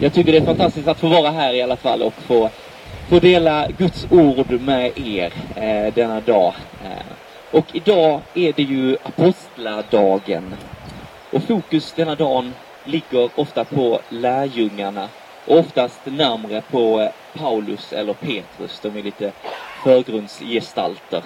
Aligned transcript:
Jag 0.00 0.12
tycker 0.12 0.32
det 0.32 0.38
är 0.38 0.44
fantastiskt 0.44 0.88
att 0.88 0.98
få 0.98 1.08
vara 1.08 1.30
här 1.30 1.54
i 1.54 1.62
alla 1.62 1.76
fall 1.76 2.02
och 2.02 2.14
få, 2.14 2.50
få 3.08 3.18
dela 3.18 3.68
Guds 3.78 4.06
ord 4.10 4.60
med 4.60 4.98
er 4.98 5.32
eh, 5.56 5.94
denna 5.94 6.20
dag. 6.20 6.54
Eh, 6.84 7.06
och 7.50 7.64
idag 7.72 8.20
är 8.34 8.52
det 8.52 8.62
ju 8.62 8.96
apostladagen. 9.02 10.54
Och 11.32 11.42
fokus 11.42 11.92
denna 11.92 12.14
dagen 12.14 12.54
ligger 12.84 13.30
ofta 13.34 13.64
på 13.64 14.00
lärjungarna 14.08 15.08
och 15.46 15.58
oftast 15.58 16.00
närmre 16.04 16.62
på 16.70 17.00
eh, 17.00 17.08
Paulus 17.38 17.92
eller 17.92 18.12
Petrus. 18.12 18.80
De 18.82 18.96
är 18.98 19.02
lite 19.02 19.32
förgrundsgestalter. 19.84 21.22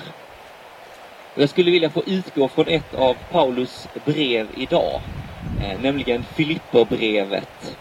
Jag 1.35 1.49
skulle 1.49 1.71
vilja 1.71 1.91
få 1.91 2.03
utgå 2.07 2.49
från 2.49 2.69
ett 2.69 2.95
av 2.95 3.17
Paulus 3.31 3.89
brev 4.05 4.47
idag, 4.57 5.01
eh, 5.63 5.81
nämligen 5.81 6.25
Filipperbrevet. 6.35 7.77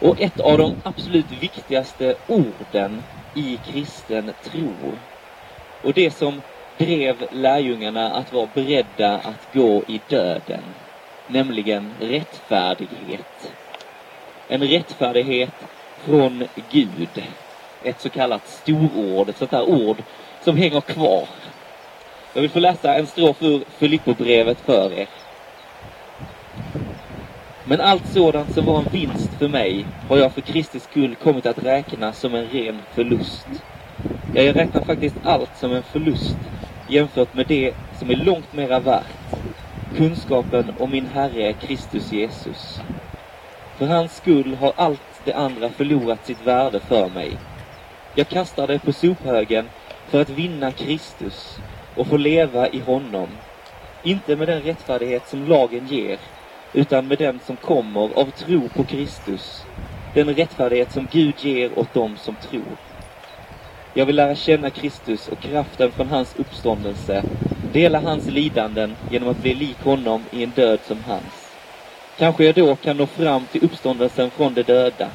Och 0.00 0.20
ett 0.20 0.40
av 0.40 0.58
de 0.58 0.74
absolut 0.82 1.30
viktigaste 1.30 2.16
orden 2.26 3.02
i 3.34 3.56
kristen 3.56 4.30
tro. 4.42 4.98
Och 5.82 5.92
det 5.92 6.10
som 6.10 6.42
drev 6.78 7.28
lärjungarna 7.30 8.12
att 8.12 8.32
vara 8.32 8.48
beredda 8.54 9.14
att 9.16 9.54
gå 9.54 9.84
i 9.88 10.00
döden, 10.08 10.62
nämligen 11.26 11.92
rättfärdighet. 12.00 13.52
En 14.48 14.62
rättfärdighet 14.62 15.54
från 16.04 16.44
Gud. 16.70 17.22
Ett 17.84 18.00
så 18.00 18.10
kallat 18.10 18.48
storord, 18.48 19.28
ett 19.28 19.36
sånt 19.36 19.50
där 19.50 19.68
ord 19.68 19.96
som 20.44 20.56
hänger 20.56 20.80
kvar. 20.80 21.28
Jag 22.34 22.42
vill 22.42 22.50
få 22.50 22.60
läsa 22.60 22.94
en 22.94 23.06
strof 23.06 23.42
ur 23.42 23.64
Filippobrevet 23.78 24.60
för 24.60 24.92
er. 24.92 25.08
Men 27.68 27.80
allt 27.80 28.06
sådant 28.06 28.54
som 28.54 28.66
var 28.66 28.78
en 28.78 28.92
vinst 28.92 29.30
för 29.38 29.48
mig 29.48 29.86
har 30.08 30.16
jag 30.16 30.32
för 30.32 30.40
Kristi 30.40 30.80
skull 30.80 31.14
kommit 31.14 31.46
att 31.46 31.64
räkna 31.64 32.12
som 32.12 32.34
en 32.34 32.46
ren 32.46 32.78
förlust. 32.94 33.46
Ja, 34.34 34.42
jag 34.42 34.56
räknar 34.56 34.84
faktiskt 34.84 35.16
allt 35.24 35.50
som 35.56 35.72
en 35.72 35.82
förlust 35.82 36.36
jämfört 36.88 37.34
med 37.34 37.46
det 37.46 37.74
som 37.98 38.10
är 38.10 38.16
långt 38.16 38.52
mera 38.52 38.80
värt. 38.80 39.04
Kunskapen 39.96 40.72
om 40.78 40.90
min 40.90 41.06
Herre 41.06 41.52
Kristus 41.52 42.12
Jesus. 42.12 42.80
För 43.78 43.86
hans 43.86 44.16
skull 44.16 44.54
har 44.54 44.72
allt 44.76 45.20
det 45.24 45.32
andra 45.32 45.68
förlorat 45.68 46.26
sitt 46.26 46.46
värde 46.46 46.80
för 46.80 47.08
mig. 47.08 47.30
Jag 48.14 48.28
kastar 48.28 48.66
det 48.66 48.78
på 48.78 48.92
sophögen 48.92 49.68
för 50.08 50.20
att 50.20 50.30
vinna 50.30 50.72
Kristus 50.72 51.58
och 51.94 52.06
få 52.06 52.16
leva 52.16 52.68
i 52.68 52.80
honom. 52.80 53.28
Inte 54.02 54.36
med 54.36 54.48
den 54.48 54.62
rättfärdighet 54.62 55.28
som 55.28 55.48
lagen 55.48 55.86
ger, 55.86 56.18
utan 56.72 57.08
med 57.08 57.18
den 57.18 57.40
som 57.46 57.56
kommer 57.56 58.00
av 58.00 58.30
tro 58.30 58.68
på 58.68 58.84
Kristus. 58.84 59.64
Den 60.14 60.34
rättfärdighet 60.34 60.92
som 60.92 61.06
Gud 61.12 61.34
ger 61.38 61.78
åt 61.78 61.94
dem 61.94 62.16
som 62.16 62.34
tror. 62.34 62.76
Jag 63.94 64.06
vill 64.06 64.16
lära 64.16 64.34
känna 64.34 64.70
Kristus 64.70 65.28
och 65.28 65.40
kraften 65.40 65.90
från 65.92 66.08
hans 66.08 66.36
uppståndelse, 66.36 67.24
dela 67.72 68.00
hans 68.00 68.28
lidanden 68.28 68.96
genom 69.10 69.28
att 69.28 69.42
bli 69.42 69.54
lik 69.54 69.84
honom 69.84 70.22
i 70.32 70.42
en 70.44 70.50
död 70.50 70.78
som 70.86 71.04
hans. 71.04 71.48
Kanske 72.18 72.44
jag 72.44 72.54
då 72.54 72.76
kan 72.76 72.96
nå 72.96 73.06
fram 73.06 73.46
till 73.46 73.64
uppståndelsen 73.64 74.30
från 74.30 74.54
de 74.54 74.62
döda. 74.62 75.10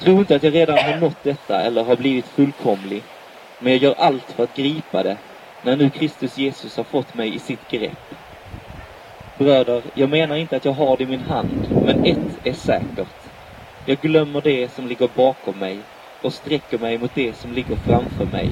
Tro 0.00 0.18
inte 0.18 0.36
att 0.36 0.42
jag 0.42 0.54
redan 0.54 0.78
har 0.78 0.96
nått 0.96 1.22
detta 1.22 1.62
eller 1.62 1.84
har 1.84 1.96
blivit 1.96 2.26
fullkomlig, 2.26 3.02
men 3.58 3.72
jag 3.72 3.82
gör 3.82 3.94
allt 3.98 4.32
för 4.32 4.44
att 4.44 4.56
gripa 4.56 5.02
det 5.02 5.16
när 5.62 5.76
nu 5.76 5.90
Kristus 5.90 6.38
Jesus 6.38 6.76
har 6.76 6.84
fått 6.84 7.14
mig 7.14 7.34
i 7.34 7.38
sitt 7.38 7.70
grepp. 7.70 8.14
Bröder, 9.40 9.82
jag 9.94 10.10
menar 10.10 10.36
inte 10.36 10.56
att 10.56 10.64
jag 10.64 10.72
har 10.72 10.96
det 10.96 11.02
i 11.02 11.06
min 11.06 11.20
hand, 11.20 11.68
men 11.84 12.04
ett 12.04 12.46
är 12.46 12.52
säkert. 12.52 13.14
Jag 13.86 13.98
glömmer 13.98 14.40
det 14.40 14.72
som 14.72 14.86
ligger 14.86 15.08
bakom 15.16 15.58
mig 15.58 15.78
och 16.22 16.32
sträcker 16.32 16.78
mig 16.78 16.98
mot 16.98 17.14
det 17.14 17.36
som 17.36 17.52
ligger 17.52 17.76
framför 17.76 18.24
mig 18.24 18.50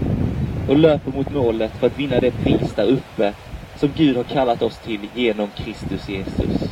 och 0.68 0.76
löper 0.76 1.10
mot 1.10 1.32
målet 1.32 1.72
för 1.80 1.86
att 1.86 1.98
vinna 1.98 2.20
det 2.20 2.30
pris 2.30 2.74
där 2.76 2.86
uppe 2.86 3.32
som 3.76 3.90
Gud 3.96 4.16
har 4.16 4.24
kallat 4.24 4.62
oss 4.62 4.78
till 4.78 5.08
genom 5.14 5.48
Kristus 5.56 6.08
Jesus. 6.08 6.70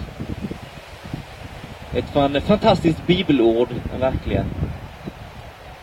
Ett 1.94 2.42
fantastiskt 2.46 3.06
bibelord, 3.06 3.68
verkligen. 4.00 4.46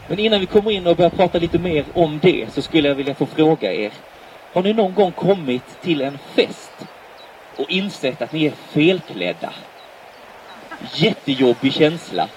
Men 0.10 0.20
innan 0.20 0.40
vi 0.40 0.46
kommer 0.46 0.72
in 0.72 0.88
och 0.88 0.96
börjar 0.96 1.10
prata 1.10 1.40
lite 1.40 1.60
mer 1.60 1.86
om 1.94 2.20
det 2.22 2.54
så 2.54 2.62
skulle 2.62 2.88
jag 2.88 2.96
vilja 2.96 3.16
få 3.16 3.26
fråga 3.26 3.74
er. 3.74 3.92
Har 4.54 4.64
ni 4.64 4.74
någon 4.74 4.94
gång 4.94 5.12
kommit 5.12 5.82
till 5.82 6.02
en 6.02 6.18
fest 6.18 6.88
och 7.58 7.70
insett 7.70 8.22
att 8.22 8.32
ni 8.34 8.46
är 8.46 8.52
felklädda? 8.52 9.54
Jättejobbig 10.94 11.74
känsla 11.74 12.28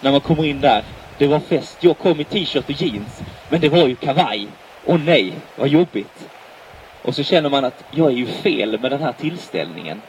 när 0.00 0.12
man 0.12 0.20
kommer 0.20 0.44
in 0.44 0.60
där. 0.60 0.84
Det 1.18 1.26
var 1.26 1.40
fest. 1.40 1.76
Jag 1.80 1.98
kom 1.98 2.20
i 2.20 2.24
t-shirt 2.24 2.64
och 2.64 2.82
jeans, 2.82 3.22
men 3.48 3.60
det 3.60 3.68
var 3.68 3.86
ju 3.86 3.96
kavaj. 3.96 4.48
Och 4.86 5.00
nej, 5.00 5.32
vad 5.56 5.68
jobbigt. 5.68 6.28
Och 7.02 7.14
så 7.14 7.22
känner 7.22 7.50
man 7.50 7.64
att 7.64 7.84
jag 7.90 8.06
är 8.06 8.16
ju 8.16 8.26
fel 8.26 8.80
med 8.80 8.90
den 8.90 9.02
här 9.02 9.12
tillställningen. 9.12 10.02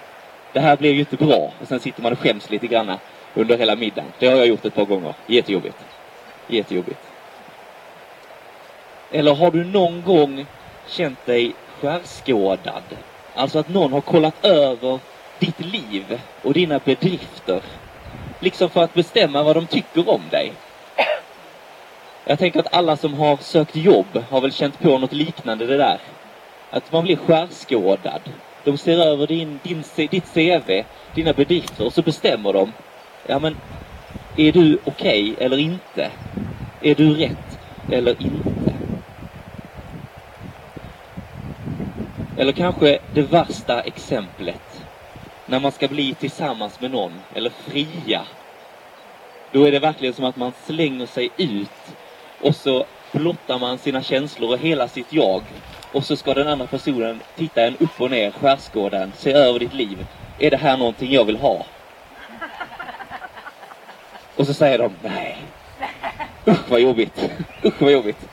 Det 0.54 0.60
här 0.60 0.78
blev 0.78 0.94
ju 0.94 1.00
inte 1.00 1.16
bra. 1.16 1.52
Och 1.62 1.68
sen 1.68 1.80
sitter 1.80 2.02
man 2.02 2.12
och 2.12 2.20
skäms 2.20 2.50
lite 2.50 2.68
granna 2.68 3.00
under 3.34 3.58
hela 3.58 3.76
middagen. 3.76 4.12
Det 4.20 4.28
har 4.28 4.36
jag 4.36 4.48
gjort 4.48 4.66
ett 4.66 4.76
par 4.76 4.86
gånger. 4.86 5.14
Jättejobbigt. 5.28 5.78
Jättejobbigt. 6.48 7.00
Eller 9.12 9.36
har 9.36 9.52
du 9.52 9.64
någon 9.64 10.02
gång 10.02 10.46
känt 10.88 11.26
dig 11.26 11.54
skärskådad? 11.82 12.84
Alltså 13.36 13.60
att 13.60 13.70
någon 13.70 13.94
har 13.94 14.02
kollat 14.02 14.46
över 14.46 15.00
ditt 15.40 15.60
liv 15.60 16.22
och 16.42 16.54
dina 16.54 16.80
bedrifter. 16.80 17.62
Liksom 18.40 18.70
för 18.70 18.84
att 18.84 18.94
bestämma 18.94 19.44
vad 19.44 19.56
de 19.56 19.68
tycker 19.68 20.10
om 20.10 20.22
dig. 20.32 20.54
Jag 22.26 22.40
tänker 22.40 22.60
att 22.60 22.74
alla 22.74 22.98
som 22.98 23.14
har 23.14 23.38
sökt 23.38 23.76
jobb 23.76 24.24
har 24.30 24.42
väl 24.42 24.52
känt 24.52 24.80
på 24.80 24.98
något 24.98 25.14
liknande 25.14 25.66
det 25.66 25.78
där. 25.78 26.00
Att 26.70 26.92
man 26.92 27.04
blir 27.04 27.16
skärskådad. 27.16 28.22
De 28.64 28.78
ser 28.78 28.98
över 28.98 29.28
din, 29.28 29.60
din, 29.64 29.84
ditt 29.96 30.34
CV, 30.34 30.84
dina 31.16 31.34
bedrifter 31.34 31.86
och 31.86 31.94
så 31.94 32.02
bestämmer 32.02 32.54
de. 32.54 32.74
Ja 33.28 33.40
men, 33.40 33.58
är 34.38 34.52
du 34.52 34.80
okej 34.86 35.32
okay 35.32 35.46
eller 35.46 35.58
inte? 35.58 36.12
Är 36.82 36.96
du 36.96 37.14
rätt 37.14 37.60
eller 37.92 38.22
inte? 38.22 38.61
Eller 42.38 42.52
kanske 42.52 43.00
det 43.14 43.22
värsta 43.22 43.82
exemplet. 43.82 44.82
När 45.46 45.60
man 45.60 45.72
ska 45.72 45.88
bli 45.88 46.14
tillsammans 46.14 46.82
med 46.82 46.92
någon, 46.92 47.22
eller 47.34 47.50
fria. 47.50 48.22
Då 49.52 49.68
är 49.68 49.72
det 49.72 49.80
verkligen 49.80 50.14
som 50.14 50.26
att 50.26 50.36
man 50.36 50.52
slänger 50.66 51.06
sig 51.06 51.30
ut 51.38 51.96
och 52.42 52.56
så 52.56 52.86
blottar 53.12 53.60
man 53.60 53.78
sina 53.78 54.04
känslor 54.04 54.52
och 54.52 54.58
hela 54.58 54.88
sitt 54.88 55.14
jag. 55.14 55.42
Och 55.92 56.06
så 56.06 56.16
ska 56.16 56.34
den 56.34 56.48
andra 56.48 56.68
personen 56.68 57.20
titta 57.36 57.62
en 57.62 57.78
upp 57.80 58.02
och 58.02 58.12
ner, 58.12 58.32
skärskåda 58.32 59.12
se 59.18 59.32
över 59.32 59.60
ditt 59.60 59.74
liv. 59.74 60.06
Är 60.40 60.52
det 60.52 60.58
här 60.58 60.78
någonting 60.78 61.12
jag 61.12 61.26
vill 61.26 61.38
ha? 61.38 61.66
Och 64.36 64.48
så 64.48 64.54
säger 64.54 64.78
de 64.78 64.92
nej. 65.02 65.38
Usch 66.48 66.70
vad 66.70 66.80
jobbigt. 66.80 67.30
Usch 67.66 67.82
vad 67.82 67.92
jobbigt. 67.92 68.30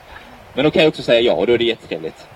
Men 0.54 0.64
då 0.64 0.70
kan 0.70 0.82
jag 0.82 0.88
också 0.88 1.02
säga 1.02 1.20
ja 1.20 1.32
och 1.32 1.46
då 1.46 1.52
är 1.52 1.58
det 1.58 1.64
jättetrevligt. 1.64 2.26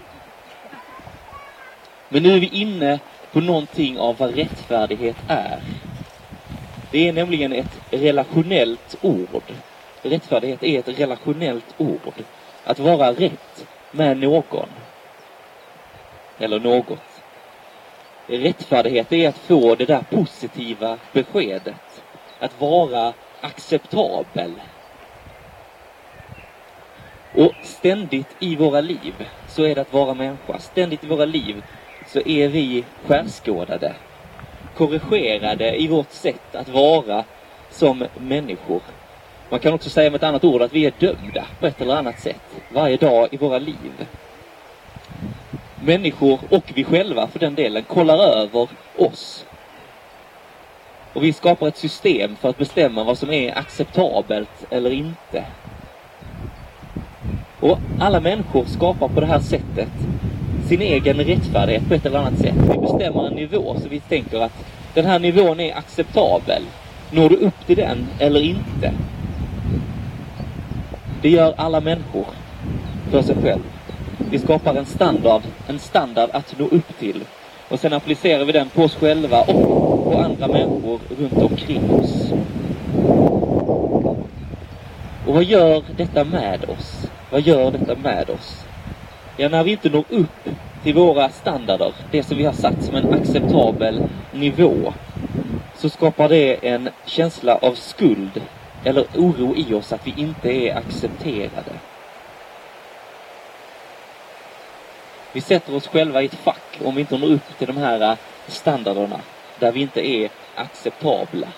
Men 2.12 2.22
nu 2.22 2.34
är 2.34 2.40
vi 2.40 2.48
inne 2.48 2.98
på 3.32 3.40
någonting 3.40 3.98
av 3.98 4.16
vad 4.16 4.34
rättfärdighet 4.34 5.16
är. 5.28 5.60
Det 6.90 7.08
är 7.08 7.12
nämligen 7.12 7.52
ett 7.52 7.80
relationellt 7.90 8.96
ord. 9.00 9.42
Rättfärdighet 10.02 10.62
är 10.62 10.78
ett 10.78 11.00
relationellt 11.00 11.74
ord. 11.78 12.12
Att 12.64 12.78
vara 12.78 13.12
rätt 13.12 13.66
med 13.90 14.16
någon. 14.16 14.68
Eller 16.38 16.60
något. 16.60 17.22
Rättfärdighet 18.26 19.12
är 19.12 19.28
att 19.28 19.38
få 19.38 19.74
det 19.74 19.84
där 19.84 20.04
positiva 20.10 20.98
beskedet. 21.12 22.02
Att 22.38 22.60
vara 22.60 23.12
acceptabel. 23.40 24.52
Och 27.34 27.52
ständigt 27.62 28.36
i 28.38 28.56
våra 28.56 28.80
liv 28.80 29.14
så 29.48 29.62
är 29.62 29.74
det 29.74 29.80
att 29.80 29.92
vara 29.92 30.14
människa. 30.14 30.58
Ständigt 30.58 31.04
i 31.04 31.06
våra 31.06 31.24
liv 31.24 31.62
så 32.12 32.20
är 32.26 32.48
vi 32.48 32.84
skärskådade. 33.06 33.92
Korrigerade 34.76 35.82
i 35.82 35.88
vårt 35.88 36.12
sätt 36.12 36.54
att 36.54 36.68
vara 36.68 37.24
som 37.70 38.04
människor. 38.18 38.80
Man 39.50 39.60
kan 39.60 39.74
också 39.74 39.90
säga 39.90 40.10
med 40.10 40.16
ett 40.16 40.22
annat 40.22 40.44
ord 40.44 40.62
att 40.62 40.72
vi 40.72 40.86
är 40.86 40.92
dömda 40.98 41.46
på 41.60 41.66
ett 41.66 41.80
eller 41.80 41.94
annat 41.94 42.20
sätt 42.20 42.40
varje 42.72 42.96
dag 42.96 43.28
i 43.30 43.36
våra 43.36 43.58
liv. 43.58 44.06
Människor 45.84 46.38
och 46.48 46.72
vi 46.74 46.84
själva 46.84 47.28
för 47.28 47.38
den 47.38 47.54
delen 47.54 47.82
kollar 47.82 48.18
över 48.18 48.68
oss. 48.96 49.46
Och 51.12 51.24
vi 51.24 51.32
skapar 51.32 51.68
ett 51.68 51.76
system 51.76 52.36
för 52.36 52.48
att 52.48 52.58
bestämma 52.58 53.04
vad 53.04 53.18
som 53.18 53.30
är 53.30 53.58
acceptabelt 53.58 54.66
eller 54.70 54.90
inte. 54.90 55.44
Och 57.60 57.78
alla 58.00 58.20
människor 58.20 58.64
skapar 58.64 59.08
på 59.08 59.20
det 59.20 59.26
här 59.26 59.40
sättet 59.40 59.92
sin 60.72 60.82
egen 60.82 61.16
rättfärdighet 61.16 61.88
på 61.88 61.94
ett 61.94 62.06
eller 62.06 62.18
annat 62.18 62.38
sätt. 62.38 62.54
Vi 62.72 62.78
bestämmer 62.78 63.26
en 63.26 63.32
nivå 63.32 63.76
så 63.82 63.88
vi 63.88 64.00
tänker 64.00 64.40
att 64.40 64.52
den 64.94 65.04
här 65.04 65.18
nivån 65.18 65.60
är 65.60 65.76
acceptabel. 65.76 66.62
Når 67.10 67.28
du 67.28 67.36
upp 67.36 67.66
till 67.66 67.76
den 67.76 68.06
eller 68.18 68.40
inte? 68.40 68.92
Det 71.22 71.28
gör 71.28 71.54
alla 71.56 71.80
människor 71.80 72.26
för 73.10 73.22
sig 73.22 73.36
själv. 73.42 73.60
Vi 74.30 74.38
skapar 74.38 74.74
en 74.74 74.84
standard, 74.84 75.42
en 75.66 75.78
standard 75.78 76.30
att 76.32 76.58
nå 76.58 76.64
upp 76.64 76.98
till. 76.98 77.24
Och 77.68 77.80
sen 77.80 77.92
applicerar 77.92 78.44
vi 78.44 78.52
den 78.52 78.68
på 78.68 78.82
oss 78.82 78.94
själva 78.94 79.40
och 79.40 80.12
på 80.12 80.18
andra 80.24 80.48
människor 80.48 81.00
runt 81.18 81.50
omkring 81.50 81.90
oss. 81.90 82.32
Och 85.26 85.34
vad 85.34 85.44
gör 85.44 85.82
detta 85.96 86.24
med 86.24 86.64
oss? 86.64 87.06
Vad 87.30 87.40
gör 87.40 87.70
detta 87.70 87.94
med 87.94 88.30
oss? 88.30 88.64
Ja, 89.36 89.48
när 89.48 89.64
vi 89.64 89.70
inte 89.70 89.88
når 89.88 90.04
upp 90.08 90.48
till 90.82 90.94
våra 90.94 91.28
standarder, 91.28 91.92
det 92.10 92.22
som 92.22 92.36
vi 92.36 92.44
har 92.44 92.52
satt 92.52 92.84
som 92.84 92.96
en 92.96 93.14
acceptabel 93.14 94.08
nivå, 94.32 94.92
så 95.76 95.88
skapar 95.88 96.28
det 96.28 96.68
en 96.68 96.88
känsla 97.06 97.56
av 97.56 97.74
skuld 97.74 98.42
eller 98.84 99.04
oro 99.14 99.56
i 99.56 99.74
oss 99.74 99.92
att 99.92 100.06
vi 100.06 100.14
inte 100.16 100.52
är 100.52 100.76
accepterade. 100.76 101.72
Vi 105.32 105.40
sätter 105.40 105.74
oss 105.74 105.86
själva 105.86 106.22
i 106.22 106.26
ett 106.26 106.34
fack 106.34 106.78
om 106.84 106.94
vi 106.94 107.00
inte 107.00 107.18
når 107.18 107.32
upp 107.32 107.58
till 107.58 107.66
de 107.66 107.76
här 107.76 108.16
standarderna 108.48 109.20
där 109.58 109.72
vi 109.72 109.80
inte 109.80 110.08
är 110.08 110.30
acceptabla. 110.54 111.48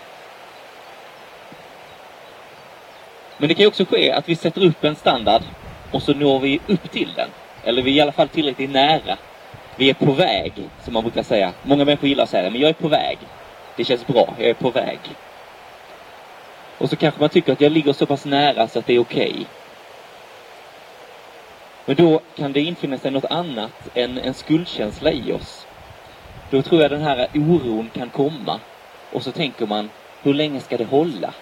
Men 3.39 3.49
det 3.49 3.55
kan 3.55 3.63
ju 3.63 3.69
också 3.69 3.85
ske 3.85 4.13
att 4.13 4.29
vi 4.29 4.37
sätter 4.37 4.65
upp 4.65 4.85
en 4.85 4.97
standard 4.97 5.43
och 5.91 6.03
så 6.03 6.15
når 6.15 6.41
vi 6.41 6.61
upp 6.67 6.91
till 6.91 7.13
den. 7.17 7.29
Eller 7.65 7.83
vi 7.83 7.91
är 7.91 7.95
i 7.95 8.01
alla 8.01 8.13
fall 8.13 8.29
tillräckligt 8.29 8.71
nära. 8.71 9.19
Vi 9.77 9.91
är 9.91 9.95
på 9.95 10.13
väg, 10.13 10.53
som 10.85 10.95
man 10.95 11.03
brukar 11.03 11.23
säga. 11.23 11.53
Många 11.63 11.85
människor 11.85 12.09
gillar 12.09 12.25
att 12.25 12.31
säga 12.31 12.43
det, 12.43 12.51
men 12.51 12.61
jag 12.61 12.71
är 12.71 12.75
på 12.75 12.89
väg. 12.89 13.19
Det 13.77 13.85
känns 13.85 14.07
bra, 14.07 14.35
jag 14.39 14.49
är 14.49 14.55
på 14.55 14.71
väg. 14.71 14.99
Och 16.79 16.91
så 16.91 16.97
kanske 16.97 17.21
man 17.21 17.29
tycker 17.29 17.53
att 17.53 17.61
jag 17.61 17.73
ligger 17.73 17.93
så 17.93 18.07
pass 18.07 18.25
nära 18.25 18.69
så 18.69 18.79
att 18.79 18.87
det 18.87 18.95
är 18.95 18.99
okej. 18.99 19.31
Okay. 19.31 19.45
Men 21.87 21.97
då 21.97 22.21
kan 22.37 22.53
det 22.53 22.61
infinna 22.61 22.99
sig 22.99 23.11
något 23.11 23.25
annat 23.25 23.89
än 23.95 24.19
en 24.19 24.35
skuldkänsla 24.35 25.13
i 25.13 25.33
oss. 25.33 25.67
Då 26.51 26.63
tror 26.63 26.83
jag 26.83 26.91
den 26.91 27.03
här 27.03 27.29
oron 27.35 27.91
kan 27.95 28.11
komma. 28.11 28.61
Och 29.13 29.23
så 29.23 29.33
tänker 29.33 29.67
man, 29.67 29.91
hur 30.23 30.35
länge 30.35 30.61
ska 30.61 30.77
det 30.77 30.85
hålla? 30.85 31.35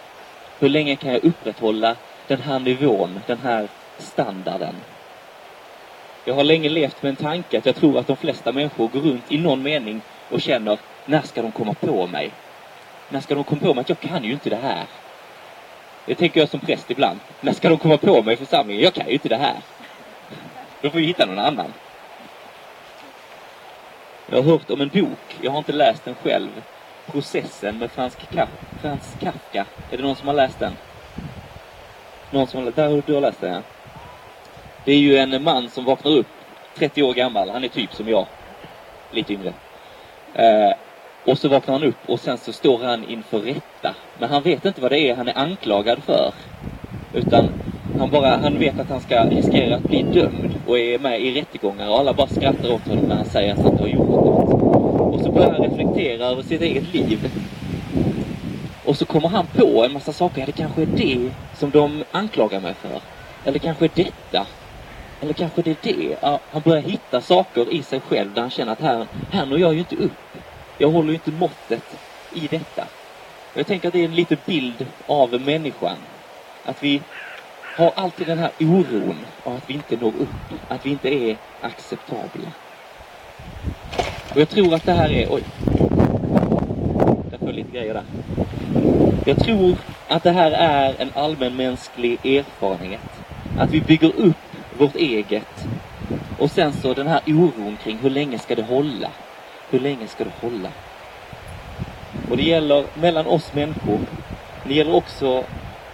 Hur 0.59 0.69
länge 0.69 0.97
kan 0.97 1.13
jag 1.13 1.25
upprätthålla 1.25 1.97
den 2.29 2.41
här 2.41 2.59
nivån, 2.59 3.21
den 3.27 3.39
här 3.39 3.69
standarden? 3.99 4.75
Jag 6.25 6.35
har 6.35 6.45
länge 6.45 6.69
levt 6.69 7.03
med 7.03 7.11
en 7.11 7.17
tanke 7.17 7.59
att 7.59 7.67
jag 7.67 7.77
tror 7.77 7.99
att 7.99 8.07
de 8.07 8.17
flesta 8.17 8.53
människor 8.53 8.89
går 8.89 9.01
runt 9.01 9.33
i 9.33 9.39
någon 9.39 9.63
mening 9.63 10.01
och 10.31 10.41
känner, 10.41 10.79
när 11.07 11.23
ska 11.23 11.43
de 11.43 11.53
komma 11.53 11.75
på 11.75 12.07
mig? 12.07 12.31
När 13.09 13.21
ska 13.21 13.35
de 13.35 13.45
komma 13.45 13.61
på 13.61 13.75
mig 13.75 13.81
att 13.81 13.89
jag 13.89 14.01
kan 14.01 14.25
ju 14.25 14.33
inte 14.33 14.51
det 14.51 14.57
här? 14.57 14.87
Det 16.07 16.15
tänker 16.15 16.41
jag 16.41 16.49
som 16.49 16.61
präst 16.61 16.91
ibland. 16.91 17.21
När 17.41 17.53
ska 17.53 17.69
de 17.69 17.79
komma 17.79 17.97
på 17.97 18.23
mig 18.23 18.35
i 18.35 18.37
församlingen? 18.37 18.83
Jag 18.83 18.95
kan 18.95 19.07
ju 19.07 19.13
inte 19.13 19.29
det 19.29 19.37
här. 19.37 19.57
Då 20.81 20.91
får 20.91 20.99
vi 20.99 21.07
hitta 21.07 21.27
någon 21.27 21.39
annan. 21.39 21.73
Jag 24.31 24.43
har 24.43 24.43
hört 24.43 24.71
om 24.71 24.81
en 24.81 24.89
bok, 24.89 25.19
jag 25.41 25.51
har 25.51 25.59
inte 25.59 25.73
läst 25.73 26.05
den 26.05 26.15
själv. 26.15 26.49
Processen 27.07 27.79
med 27.79 27.91
Frans, 27.91 28.17
Kaf 28.31 28.49
Frans 28.81 29.17
Kafka. 29.21 29.67
Är 29.91 29.97
det 29.97 30.03
någon 30.03 30.17
som 30.17 30.29
har 30.29 30.35
läst 30.35 30.59
den? 30.59 30.77
Någon 32.31 32.47
som 32.47 32.59
har 32.59 32.65
läst 32.65 32.77
den? 32.77 33.03
Du 33.07 33.15
har 33.15 33.21
läst 33.21 33.41
den, 33.41 33.53
ja. 33.53 33.63
Det 34.85 34.93
är 34.93 34.99
ju 34.99 35.17
en 35.17 35.43
man 35.43 35.69
som 35.69 35.85
vaknar 35.85 36.13
upp 36.13 36.27
30 36.79 37.03
år 37.03 37.15
gammal. 37.15 37.51
Han 37.51 37.65
är 37.65 37.69
typ 37.69 37.95
som 37.95 38.09
jag. 38.09 38.27
Lite 39.11 39.33
yngre. 39.33 39.53
Eh, 40.35 40.73
och 41.25 41.39
så 41.39 41.49
vaknar 41.49 41.75
han 41.75 41.85
upp 41.85 42.09
och 42.09 42.21
sen 42.21 42.39
så 42.39 42.53
står 42.53 42.79
han 42.79 43.05
inför 43.05 43.39
rätta. 43.39 43.95
Men 44.19 44.31
han 44.31 44.43
vet 44.43 44.65
inte 44.65 44.81
vad 44.81 44.91
det 44.91 44.99
är 44.99 45.17
han 45.17 45.29
är 45.29 45.39
anklagad 45.39 46.03
för. 46.03 46.33
Utan 47.15 47.49
han 47.99 48.11
bara, 48.11 48.37
han 48.37 48.59
vet 48.59 48.81
att 48.81 48.89
han 48.89 49.01
ska 49.01 49.25
riskera 49.25 49.77
att 49.77 49.83
bli 49.83 50.03
dömd 50.03 50.55
och 50.67 50.79
är 50.79 50.99
med 50.99 51.21
i 51.21 51.41
rättegångar 51.41 51.89
och 51.89 51.99
alla 51.99 52.13
bara 52.13 52.27
skrattar 52.27 52.73
åt 52.73 52.89
honom 52.89 53.05
när 53.05 53.17
han 53.17 53.25
säger 53.25 53.53
att 53.53 53.59
han 53.59 53.73
inte 53.73 53.83
har 53.83 53.89
gjort 53.89 54.09
något. 54.09 55.15
Och 55.15 55.21
så 55.21 55.33
börjar 55.33 55.53
han 55.53 55.63
reflektera 55.63 56.27
över 56.27 56.43
sitt 56.43 56.63
eget 56.63 56.95
liv. 56.95 57.31
Och 58.85 58.97
så 58.97 59.05
kommer 59.05 59.29
han 59.29 59.47
på 59.47 59.85
en 59.85 59.93
massa 59.93 60.13
saker. 60.13 60.41
Ja, 60.41 60.47
det 60.47 60.53
kanske 60.53 60.83
är 60.83 60.87
det 60.87 61.31
som 61.55 61.71
de 61.71 62.05
anklagar 62.13 62.61
mig 62.61 62.75
för. 62.75 63.01
Eller 63.45 63.59
kanske 63.59 63.89
detta. 63.95 64.47
Eller 65.23 65.33
kanske 65.33 65.63
det 65.63 65.71
är 65.71 65.77
det. 65.83 66.17
Han 66.53 66.63
börjar 66.63 66.83
hitta 66.83 67.21
saker 67.21 67.73
i 67.73 67.83
sig 67.83 68.01
själv 68.01 68.35
där 68.35 68.43
han 68.43 68.51
känner 68.51 68.73
att 68.73 68.81
här, 68.81 69.07
här 69.31 69.47
når 69.47 69.59
jag 69.59 69.75
ju 69.75 69.79
inte 69.79 69.97
upp. 69.97 70.11
Jag 70.79 70.91
håller 70.91 71.09
ju 71.09 71.15
inte 71.15 71.33
måttet 71.33 71.99
i 72.31 72.49
detta. 72.49 72.89
Jag 73.55 73.67
tänker 73.67 73.89
att 73.89 73.95
det 73.95 74.01
är 74.01 74.05
en 74.05 74.15
liten 74.15 74.39
bild 74.47 74.87
av 75.07 75.41
människan. 75.41 75.97
Att 76.65 76.83
vi 76.83 77.03
har 77.77 77.93
alltid 77.97 78.27
den 78.27 78.39
här 78.39 78.51
oron 78.61 79.17
av 79.45 79.57
att 79.57 79.71
vi 79.71 79.75
inte 79.75 79.97
når 79.97 80.09
upp, 80.09 80.69
att 80.69 80.87
vi 80.87 80.91
inte 80.91 81.09
är 81.09 81.37
acceptabla. 81.61 82.53
Och 84.35 84.41
jag 84.41 84.49
tror 84.49 84.75
att 84.75 84.87
det 84.87 84.93
här 84.93 85.11
är, 85.11 85.27
oj, 85.31 85.43
där 87.31 87.39
föll 87.39 87.55
lite 87.55 87.71
grejer 87.73 87.95
där. 87.95 88.05
Jag 89.27 89.39
tror 89.39 89.77
att 90.09 90.23
det 90.23 90.31
här 90.31 90.51
är 90.51 90.95
en 90.99 91.11
allmänmänsklig 91.15 92.27
erfarenhet. 92.27 93.01
Att 93.59 93.71
vi 93.71 93.81
bygger 93.81 94.17
upp 94.17 94.52
vårt 94.83 94.97
eget 94.97 95.67
och 96.39 96.51
sen 96.51 96.73
så 96.73 96.95
den 96.95 97.07
här 97.07 97.21
oron 97.27 97.77
kring 97.83 97.99
hur 97.99 98.11
länge 98.11 98.39
ska 98.39 98.55
det 98.55 98.63
hålla? 98.63 99.09
Hur 99.71 99.81
länge 99.81 100.07
ska 100.07 100.25
det 100.25 100.31
hålla? 100.41 100.69
Och 102.31 102.37
det 102.37 102.43
gäller 102.43 102.85
mellan 102.95 103.27
oss 103.27 103.55
människor. 103.55 103.99
Det 104.65 104.75
gäller 104.75 104.95
också 104.95 105.45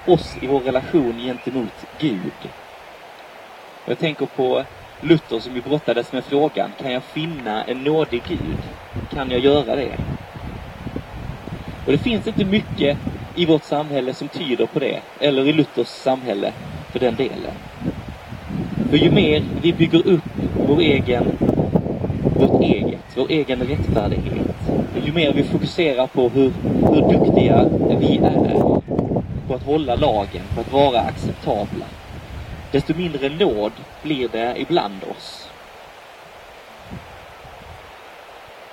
oss 0.07 0.37
i 0.41 0.47
vår 0.47 0.61
relation 0.61 1.19
gentemot 1.19 1.87
Gud. 1.99 2.51
Jag 3.85 3.99
tänker 3.99 4.27
på 4.27 4.65
Luther 5.01 5.39
som 5.39 5.55
ju 5.55 5.61
brottades 5.61 6.13
med 6.13 6.25
frågan, 6.25 6.71
kan 6.81 6.93
jag 6.93 7.03
finna 7.03 7.65
en 7.65 7.85
nådig 7.85 8.23
Gud? 8.29 8.59
Kan 9.13 9.31
jag 9.31 9.41
göra 9.41 9.77
det? 9.77 9.99
Och 11.87 11.93
det 11.93 11.99
finns 11.99 12.27
inte 12.27 12.45
mycket 12.45 12.99
i 13.35 13.47
vårt 13.47 13.65
samhälle 13.65 14.15
som 14.15 14.29
tyder 14.29 14.67
på 14.67 14.79
det, 14.79 15.01
eller 15.21 15.49
i 15.49 15.53
Luthers 15.53 15.87
samhälle 15.87 16.53
för 16.93 16.99
den 16.99 17.15
delen. 17.15 17.55
För 18.91 18.97
ju 18.97 19.11
mer 19.11 19.43
vi 19.63 19.73
bygger 19.73 20.07
upp 20.07 20.25
vår 20.69 20.81
egen, 20.81 21.25
vårt 22.39 22.63
eget, 22.63 23.05
vår 23.17 23.27
egen 23.31 23.59
rättfärdighet, 23.59 24.57
ju 25.05 25.13
mer 25.13 25.33
vi 25.33 25.43
fokuserar 25.43 26.07
på 26.07 26.29
hur, 26.29 26.53
hur 26.93 27.19
duktiga 27.19 27.69
vi 28.01 28.17
är 28.17 28.59
på 29.49 29.55
att 29.55 29.63
hålla 29.63 29.95
lagen, 29.97 30.43
på 30.55 30.61
att 30.61 30.73
vara 30.73 31.01
acceptabla, 31.01 31.85
desto 32.73 32.95
mindre 32.95 33.29
nåd 33.29 33.73
blir 34.03 34.29
det 34.29 34.55
ibland 34.61 35.05
oss. 35.17 35.49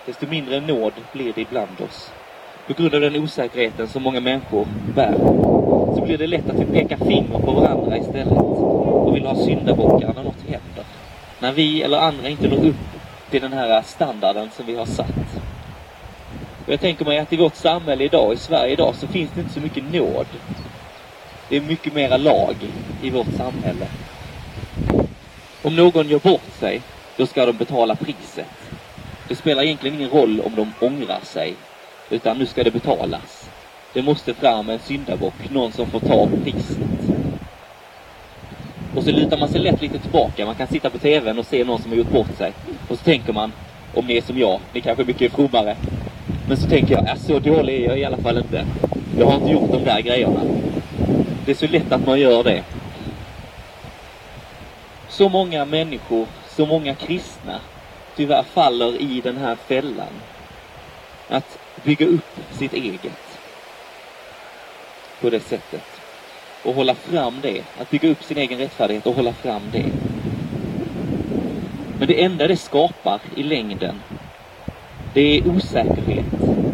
Desto 0.06 0.28
mindre 0.28 0.60
nåd 0.60 0.94
blir 1.14 1.34
det 1.36 1.42
ibland 1.42 1.82
oss. 1.82 2.12
På 2.68 2.74
grund 2.74 2.96
av 2.96 3.02
den 3.02 3.16
osäkerheten 3.16 3.88
som 3.88 4.04
många 4.04 4.20
människor 4.20 4.68
bär 4.96 5.16
så 5.96 6.02
blir 6.06 6.18
det 6.18 6.28
lätt 6.28 6.50
att 6.50 6.60
vi 6.60 6.66
pekar 6.66 6.98
finger 6.98 7.40
på 7.40 7.52
varandra 7.52 7.98
istället 7.98 8.95
och 9.06 9.16
vill 9.16 9.26
ha 9.26 9.36
syndabockar 9.36 10.14
när 10.16 10.24
något 10.24 10.42
händer. 10.42 10.86
När 11.40 11.52
vi 11.52 11.82
eller 11.82 11.98
andra 11.98 12.30
inte 12.30 12.48
når 12.48 12.66
upp 12.66 12.76
till 13.30 13.42
den 13.42 13.54
här 13.54 13.82
standarden 13.82 14.50
som 14.56 14.66
vi 14.66 14.76
har 14.76 14.86
satt. 14.86 15.40
Och 16.66 16.74
jag 16.74 16.80
tänker 16.80 17.06
mig 17.06 17.18
att 17.18 17.34
i 17.34 17.38
vårt 17.38 17.56
samhälle 17.56 18.04
idag, 18.04 18.34
i 18.34 18.38
Sverige 18.38 18.74
idag, 18.74 18.96
så 18.96 19.08
finns 19.08 19.32
det 19.34 19.42
inte 19.42 19.54
så 19.54 19.60
mycket 19.60 19.94
nåd. 19.94 20.26
Det 21.50 21.58
är 21.58 21.62
mycket 21.62 21.94
mera 21.94 22.18
lag 22.18 22.56
i 23.02 23.10
vårt 23.10 23.34
samhälle. 23.38 23.88
Om 25.62 25.76
någon 25.76 26.08
gör 26.08 26.20
bort 26.20 26.54
sig, 26.60 26.82
då 27.18 27.26
ska 27.26 27.46
de 27.46 27.58
betala 27.58 27.96
priset. 27.96 28.46
Det 29.28 29.36
spelar 29.36 29.64
egentligen 29.64 29.96
ingen 29.96 30.10
roll 30.10 30.42
om 30.42 30.56
de 30.56 30.86
ångrar 30.86 31.20
sig, 31.24 31.54
utan 32.10 32.38
nu 32.38 32.46
ska 32.46 32.64
det 32.64 32.72
betalas. 32.72 33.50
Det 33.94 34.02
måste 34.02 34.34
fram 34.34 34.70
en 34.70 34.80
syndabock, 34.80 35.52
någon 35.52 35.72
som 35.72 35.88
får 35.88 36.00
ta 36.00 36.28
priset. 36.44 36.95
Och 38.96 39.04
så 39.04 39.12
lutar 39.12 39.38
man 39.38 39.50
sig 39.50 39.62
lätt 39.62 39.82
lite 39.82 40.00
tillbaka. 40.00 40.46
Man 40.46 40.56
kan 40.56 40.68
sitta 40.68 40.90
på 40.90 40.98
tvn 40.98 41.40
och 41.40 41.46
se 41.46 41.64
någon 41.64 41.82
som 41.82 41.92
har 41.92 41.98
gjort 41.98 42.12
bort 42.12 42.38
sig. 42.38 42.54
Och 42.90 42.98
så 42.98 43.04
tänker 43.04 43.34
man, 43.34 43.52
om 43.94 44.06
ni 44.06 44.18
är 44.18 44.22
som 44.22 44.40
jag, 44.40 44.60
ni 44.74 44.82
kanske 44.82 45.04
är 45.04 45.06
mycket 45.08 45.32
frommare. 45.32 45.76
Men 46.48 46.58
så 46.58 46.70
tänker 46.70 46.94
jag, 46.94 47.18
så 47.18 47.40
dålig 47.40 47.84
är 47.84 47.88
jag 47.88 48.00
i 48.00 48.06
alla 48.06 48.18
fall 48.18 48.38
inte. 48.38 48.66
Jag 49.18 49.26
har 49.26 49.36
inte 49.36 49.52
gjort 49.52 49.72
de 49.72 49.84
där 49.84 50.02
grejerna. 50.02 50.42
Det 51.46 51.52
är 51.52 51.56
så 51.56 51.68
lätt 51.68 51.92
att 51.92 52.06
man 52.06 52.20
gör 52.20 52.44
det. 52.44 52.64
Så 55.10 55.30
många 55.30 55.66
människor, 55.66 56.26
så 56.50 56.66
många 56.66 56.96
kristna 56.96 57.60
tyvärr 58.16 58.44
faller 58.44 59.02
i 59.02 59.22
den 59.22 59.38
här 59.38 59.56
fällan. 59.56 60.14
Att 61.30 61.58
bygga 61.84 62.06
upp 62.06 62.40
sitt 62.52 62.74
eget 62.74 63.40
på 65.22 65.30
det 65.30 65.40
sättet. 65.40 65.95
Och 66.66 66.76
hålla 66.76 66.96
fram 66.96 67.34
det. 67.42 67.64
Att 67.80 67.90
bygga 67.90 68.10
upp 68.10 68.24
sin 68.24 68.38
egen 68.38 68.60
rättfärdighet 68.60 69.08
och 69.08 69.16
hålla 69.16 69.34
fram 69.34 69.62
det. 69.72 69.86
Men 72.00 72.08
det 72.08 72.24
enda 72.24 72.48
det 72.48 72.58
skapar 72.58 73.22
i 73.36 73.44
längden, 73.44 74.02
det 75.14 75.38
är 75.38 75.48
osäkerhet, 75.48 76.26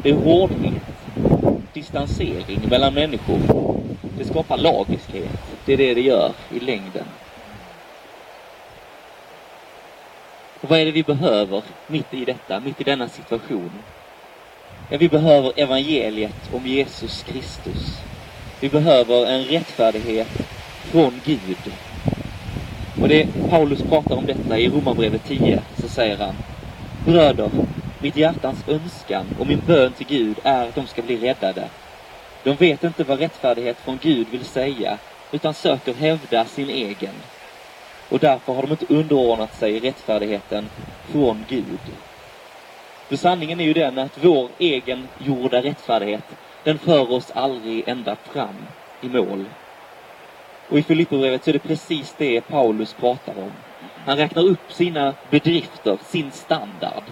det 0.03 0.09
är 0.09 0.13
hårdhet, 0.13 0.83
distansering 1.73 2.59
mellan 2.69 2.93
människor. 2.93 3.39
Det 4.17 4.25
skapar 4.25 4.57
lagiskhet. 4.57 5.29
Det 5.65 5.73
är 5.73 5.77
det 5.77 5.93
det 5.93 6.01
gör 6.01 6.31
i 6.51 6.59
längden. 6.59 7.05
Och 10.61 10.69
vad 10.69 10.79
är 10.79 10.85
det 10.85 10.91
vi 10.91 11.03
behöver 11.03 11.63
mitt 11.87 12.13
i 12.13 12.25
detta, 12.25 12.59
mitt 12.59 12.81
i 12.81 12.83
denna 12.83 13.09
situation? 13.09 13.71
Ja, 14.89 14.97
vi 14.97 15.09
behöver 15.09 15.51
evangeliet 15.55 16.53
om 16.53 16.67
Jesus 16.67 17.23
Kristus. 17.23 18.01
Vi 18.61 18.69
behöver 18.69 19.25
en 19.25 19.43
rättfärdighet 19.43 20.27
från 20.91 21.21
Gud. 21.25 21.57
Och 23.01 23.07
det 23.07 23.27
Paulus 23.49 23.81
pratar 23.81 24.15
om 24.15 24.25
detta 24.25 24.59
i 24.59 24.69
Romarbrevet 24.69 25.25
10, 25.25 25.61
så 25.81 25.87
säger 25.89 26.17
han 26.17 26.35
Bröder, 27.05 27.49
mitt 27.99 28.15
hjärtans 28.17 28.67
önskan 28.67 29.25
och 29.39 29.47
min 29.47 29.61
bön 29.67 29.91
till 29.93 30.07
Gud 30.07 30.37
är 30.43 30.67
att 30.67 30.75
de 30.75 30.87
ska 30.87 31.01
bli 31.01 31.17
räddade. 31.17 31.69
De 32.43 32.55
vet 32.55 32.83
inte 32.83 33.03
vad 33.03 33.19
rättfärdighet 33.19 33.77
från 33.77 33.99
Gud 34.01 34.27
vill 34.31 34.45
säga, 34.45 34.97
utan 35.31 35.53
söker 35.53 35.93
hävda 35.93 36.45
sin 36.45 36.69
egen. 36.69 37.15
Och 38.09 38.19
därför 38.19 38.53
har 38.53 38.61
de 38.61 38.71
inte 38.71 38.93
underordnat 38.93 39.55
sig 39.55 39.79
rättfärdigheten 39.79 40.69
från 41.11 41.45
Gud. 41.49 41.79
För 43.09 43.15
sanningen 43.15 43.59
är 43.59 43.65
ju 43.65 43.73
den 43.73 43.99
att 43.99 44.17
vår 44.23 44.49
egen 44.57 45.07
gjorda 45.19 45.61
rättfärdighet, 45.61 46.23
den 46.63 46.79
för 46.79 47.11
oss 47.11 47.31
aldrig 47.31 47.87
ända 47.87 48.15
fram 48.15 48.67
i 49.01 49.09
mål. 49.09 49.45
Och 50.69 50.79
i 50.79 50.83
Filipperbrevet 50.83 51.43
så 51.43 51.49
är 51.49 51.53
det 51.53 51.59
precis 51.59 52.15
det 52.17 52.41
Paulus 52.41 52.93
pratar 52.93 53.33
om. 53.37 53.51
Han 54.05 54.17
räknar 54.17 54.43
upp 54.43 54.71
sina 54.71 55.13
bedrifter, 55.29 55.97
sin 56.05 56.31
standard 56.31 57.03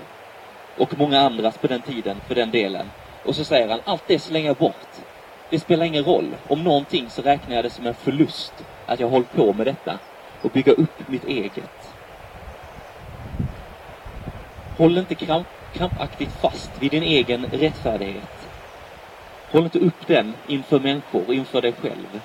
och 0.77 0.97
många 0.97 1.19
andras 1.19 1.57
på 1.57 1.67
den 1.67 1.81
tiden, 1.81 2.17
för 2.27 2.35
den 2.35 2.51
delen. 2.51 2.85
Och 3.25 3.35
så 3.35 3.43
säger 3.43 3.67
han, 3.67 3.79
allt 3.85 4.03
det 4.07 4.19
slänger 4.19 4.47
jag 4.47 4.57
bort. 4.57 4.87
Det 5.49 5.59
spelar 5.59 5.85
ingen 5.85 6.03
roll. 6.03 6.35
Om 6.47 6.63
någonting 6.63 7.09
så 7.09 7.21
räknar 7.21 7.55
jag 7.55 7.65
det 7.65 7.69
som 7.69 7.87
en 7.87 7.93
förlust 7.93 8.53
att 8.85 8.99
jag 8.99 9.07
har 9.07 9.11
hållit 9.11 9.33
på 9.33 9.53
med 9.53 9.67
detta 9.67 9.99
och 10.41 10.51
bygga 10.51 10.71
upp 10.71 11.09
mitt 11.09 11.27
eget. 11.27 11.93
Håll 14.77 14.97
inte 14.97 15.15
kramp, 15.15 15.47
krampaktigt 15.73 16.31
fast 16.41 16.71
vid 16.79 16.91
din 16.91 17.03
egen 17.03 17.45
rättfärdighet. 17.45 18.38
Håll 19.51 19.63
inte 19.63 19.79
upp 19.79 20.07
den 20.07 20.33
inför 20.47 20.79
människor, 20.79 21.33
inför 21.33 21.61
dig 21.61 21.73
själv. 21.73 22.19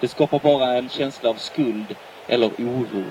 Det 0.00 0.08
skapar 0.08 0.38
bara 0.38 0.78
en 0.78 0.88
känsla 0.88 1.30
av 1.30 1.34
skuld 1.34 1.94
eller 2.28 2.46
oro. 2.46 3.04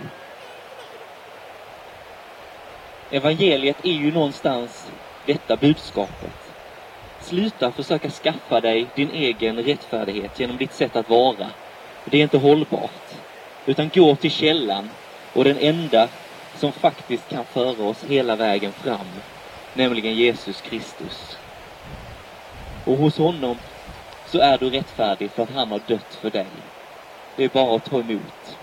Evangeliet 3.12 3.86
är 3.86 3.94
ju 3.94 4.12
någonstans 4.12 4.92
detta 5.26 5.58
budskapet. 5.58 6.54
Sluta 7.22 7.72
försöka 7.72 8.10
skaffa 8.10 8.62
dig 8.62 8.88
din 8.96 9.10
egen 9.10 9.56
rättfärdighet 9.56 10.40
genom 10.40 10.58
ditt 10.58 10.74
sätt 10.74 10.96
att 10.96 11.10
vara. 11.10 11.48
Det 12.06 12.18
är 12.18 12.24
inte 12.24 12.38
hållbart. 12.38 13.12
Utan 13.66 13.90
gå 13.90 14.16
till 14.16 14.32
källan 14.32 14.90
och 15.34 15.44
den 15.44 15.58
enda 15.58 16.10
som 16.56 16.72
faktiskt 16.72 17.30
kan 17.30 17.46
föra 17.46 17.84
oss 17.84 18.04
hela 18.04 18.36
vägen 18.36 18.74
fram, 18.74 19.08
nämligen 19.74 20.14
Jesus 20.14 20.62
Kristus. 20.62 21.38
Och 22.88 22.98
hos 22.98 23.18
honom 23.18 23.58
så 24.26 24.40
är 24.40 24.58
du 24.58 24.70
rättfärdig 24.70 25.32
för 25.32 25.44
att 25.44 25.50
han 25.50 25.72
har 25.72 25.82
dött 25.88 26.18
för 26.22 26.30
dig. 26.30 26.46
Det 27.36 27.44
är 27.44 27.50
bara 27.50 27.76
att 27.76 27.86
ta 27.86 28.00
emot. 28.00 28.58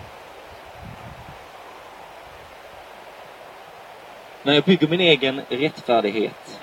När 4.43 4.55
jag 4.55 4.65
bygger 4.65 4.89
min 4.89 5.01
egen 5.01 5.41
rättfärdighet, 5.49 6.61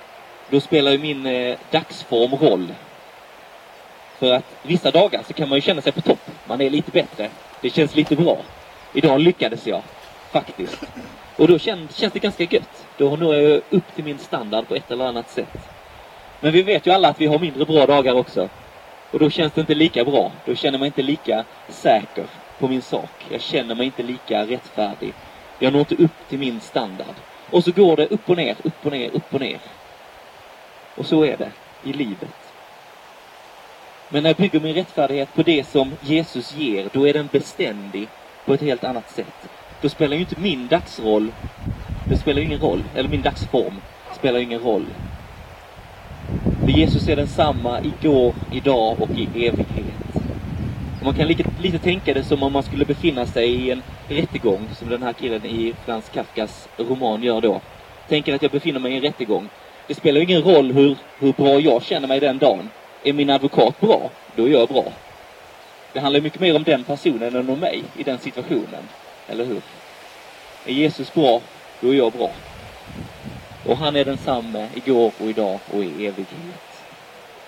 då 0.50 0.60
spelar 0.60 0.92
ju 0.92 0.98
min 0.98 1.26
eh, 1.26 1.58
dagsform 1.72 2.36
roll. 2.36 2.74
För 4.20 4.34
att 4.34 4.56
vissa 4.64 4.92
dagar 4.92 5.24
så 5.28 5.34
kan 5.34 5.50
man 5.50 5.58
ju 5.58 5.62
känna 5.62 5.82
sig 5.82 5.92
på 5.92 6.02
topp. 6.02 6.32
Man 6.48 6.62
är 6.62 6.70
lite 6.70 6.92
bättre. 6.92 7.30
Det 7.62 7.70
känns 7.70 7.96
lite 7.96 8.16
bra. 8.16 8.38
Idag 8.94 9.20
lyckades 9.20 9.68
jag, 9.68 9.82
faktiskt. 10.32 10.84
Och 11.36 11.48
då 11.48 11.60
känns, 11.60 11.96
känns 11.96 12.14
det 12.14 12.20
ganska 12.20 12.44
gött. 12.44 12.88
Då 12.98 13.16
når 13.16 13.36
jag 13.36 13.62
upp 13.70 13.96
till 13.96 14.04
min 14.04 14.18
standard 14.18 14.68
på 14.68 14.76
ett 14.76 14.92
eller 14.92 15.06
annat 15.06 15.30
sätt. 15.30 15.58
Men 16.42 16.54
vi 16.54 16.62
vet 16.62 16.88
ju 16.88 16.92
alla 16.92 17.08
att 17.08 17.22
vi 17.22 17.26
har 17.26 17.40
mindre 17.40 17.66
bra 17.66 17.86
dagar 17.86 18.14
också. 18.14 18.50
Och 19.12 19.20
då 19.20 19.30
känns 19.30 19.54
det 19.54 19.62
inte 19.62 19.76
lika 19.76 20.06
bra. 20.06 20.32
Då 20.46 20.56
känner 20.56 20.78
man 20.80 20.86
inte 20.86 21.02
lika 21.02 21.44
säker 21.70 22.26
på 22.60 22.68
min 22.68 22.82
sak. 22.82 23.26
Jag 23.32 23.42
känner 23.42 23.76
mig 23.76 23.86
inte 23.86 24.04
lika 24.04 24.46
rättfärdig. 24.46 25.14
Jag 25.60 25.74
når 25.74 25.80
inte 25.80 26.04
upp 26.04 26.30
till 26.30 26.40
min 26.40 26.60
standard. 26.60 27.16
Och 27.50 27.64
så 27.64 27.72
går 27.72 27.96
det 27.96 28.08
upp 28.08 28.30
och 28.30 28.38
ner, 28.38 28.56
upp 28.64 28.86
och 28.86 28.92
ner, 28.92 29.10
upp 29.14 29.34
och 29.34 29.40
ner. 29.40 29.60
Och 30.96 31.06
så 31.06 31.26
är 31.26 31.38
det 31.38 31.52
i 31.84 31.94
livet. 31.94 32.36
Men 34.10 34.24
när 34.24 34.30
jag 34.30 34.38
bygger 34.38 34.60
min 34.60 34.76
rättfärdighet 34.76 35.34
på 35.34 35.44
det 35.44 35.68
som 35.68 35.92
Jesus 36.02 36.56
ger, 36.56 36.90
då 36.94 37.08
är 37.08 37.14
den 37.14 37.30
beständig 37.32 38.08
på 38.46 38.54
ett 38.54 38.62
helt 38.62 38.84
annat 38.84 39.12
sätt. 39.12 39.50
Då 39.82 39.90
spelar 39.90 40.16
ju 40.16 40.22
inte 40.22 40.40
min 40.40 40.68
dagsroll, 40.68 41.32
det 42.10 42.18
spelar 42.18 42.40
ju 42.40 42.48
ingen 42.48 42.60
roll, 42.60 42.84
eller 42.96 43.10
min 43.10 43.22
dagsform 43.22 43.82
spelar 44.16 44.40
ju 44.40 44.46
ingen 44.46 44.60
roll. 44.60 44.86
För 46.72 46.78
Jesus 46.78 47.08
är 47.08 47.16
densamma 47.16 47.82
igår, 47.82 48.34
idag 48.52 49.02
och 49.02 49.10
i 49.10 49.24
evighet. 49.24 49.86
Och 51.00 51.06
man 51.06 51.14
kan 51.14 51.28
lite, 51.28 51.44
lite 51.62 51.78
tänka 51.78 52.14
det 52.14 52.24
som 52.24 52.44
om 52.44 52.54
man 52.54 52.64
skulle 52.64 52.86
befinna 52.86 53.26
sig 53.26 53.50
i 53.50 53.72
en 53.72 53.84
rättegång, 54.08 54.68
som 54.80 54.90
den 54.90 55.04
här 55.04 55.14
killen 55.14 55.46
i 55.46 55.74
Frans 55.86 56.10
Kafkas 56.14 56.68
roman 56.78 57.24
gör 57.24 57.42
då. 57.42 57.62
Tänker 58.08 58.36
att 58.36 58.42
jag 58.42 58.52
befinner 58.52 58.80
mig 58.80 58.94
i 58.94 58.96
en 58.96 59.02
rättegång. 59.02 59.50
Det 59.88 59.96
spelar 59.96 60.20
ju 60.20 60.24
ingen 60.24 60.42
roll 60.42 60.72
hur, 60.72 60.98
hur 61.20 61.34
bra 61.34 61.60
jag 61.60 61.84
känner 61.84 62.08
mig 62.08 62.20
den 62.20 62.38
dagen. 62.38 62.70
Är 63.04 63.14
min 63.14 63.30
advokat 63.30 63.80
bra, 63.80 64.10
då 64.36 64.48
är 64.48 64.52
jag 64.52 64.68
bra. 64.68 64.86
Det 65.94 66.00
handlar 66.00 66.22
mycket 66.22 66.40
mer 66.40 66.56
om 66.56 66.64
den 66.64 66.84
personen 66.84 67.36
än 67.36 67.50
om 67.50 67.60
mig 67.60 67.84
i 67.98 68.04
den 68.04 68.20
situationen. 68.20 68.84
Eller 69.28 69.46
hur? 69.46 69.62
Är 70.66 70.74
Jesus 70.74 71.14
bra, 71.14 71.42
då 71.82 71.90
är 71.90 71.98
jag 71.98 72.12
bra. 72.12 72.32
Och 73.66 73.78
han 73.78 73.96
är 73.96 74.06
densamme 74.06 74.68
igår 74.76 75.12
och 75.18 75.30
idag 75.30 75.60
och 75.74 75.84
i 75.84 75.88
evighet. 75.88 76.84